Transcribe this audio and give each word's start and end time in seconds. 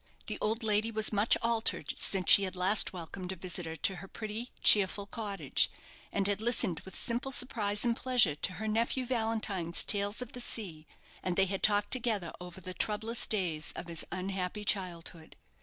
The 0.25 0.39
old 0.41 0.63
lady 0.63 0.89
was 0.89 1.13
much 1.13 1.37
altered 1.43 1.93
since 1.95 2.31
she 2.31 2.41
had 2.41 2.55
last 2.55 2.91
welcomed 2.91 3.31
a 3.31 3.35
visitor 3.35 3.75
to 3.75 3.97
her 3.97 4.07
pretty, 4.07 4.49
cheerful 4.63 5.05
cottage, 5.05 5.69
and 6.11 6.27
had 6.27 6.41
listened 6.41 6.79
with 6.79 6.95
simple 6.95 7.29
surprise 7.29 7.85
and 7.85 7.95
pleasure 7.95 8.33
to 8.33 8.53
her 8.53 8.67
nephew 8.67 9.05
Valentine's 9.05 9.83
tales 9.83 10.19
of 10.19 10.31
the 10.31 10.39
sea, 10.41 10.87
and 11.21 11.35
they 11.35 11.45
had 11.45 11.61
talked 11.61 11.91
together 11.91 12.31
over 12.41 12.59
the 12.59 12.73
troublous 12.73 13.27
days 13.27 13.73
of 13.75 13.85
his 13.87 14.03
unhappy 14.11 14.65
childhood. 14.65 15.35